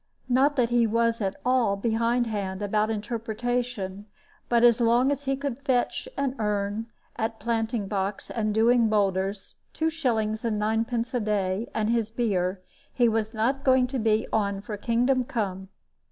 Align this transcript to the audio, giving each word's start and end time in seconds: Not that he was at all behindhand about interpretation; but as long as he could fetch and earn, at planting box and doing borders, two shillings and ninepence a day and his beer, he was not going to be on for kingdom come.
Not 0.27 0.55
that 0.55 0.71
he 0.71 0.87
was 0.87 1.21
at 1.21 1.35
all 1.45 1.75
behindhand 1.75 2.63
about 2.63 2.89
interpretation; 2.89 4.07
but 4.49 4.63
as 4.63 4.81
long 4.81 5.11
as 5.11 5.25
he 5.25 5.35
could 5.35 5.61
fetch 5.61 6.09
and 6.17 6.33
earn, 6.39 6.87
at 7.17 7.39
planting 7.39 7.87
box 7.87 8.31
and 8.31 8.51
doing 8.51 8.89
borders, 8.89 9.57
two 9.73 9.91
shillings 9.91 10.43
and 10.43 10.57
ninepence 10.57 11.13
a 11.13 11.19
day 11.19 11.69
and 11.75 11.87
his 11.91 12.09
beer, 12.09 12.63
he 12.91 13.07
was 13.07 13.35
not 13.35 13.63
going 13.63 13.85
to 13.85 13.99
be 13.99 14.25
on 14.33 14.59
for 14.59 14.75
kingdom 14.75 15.23
come. 15.23 15.69